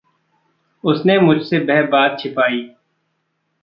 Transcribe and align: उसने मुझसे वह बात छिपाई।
उसने 0.83 1.19
मुझसे 1.19 1.59
वह 1.59 1.85
बात 1.87 2.17
छिपाई। 2.19 2.69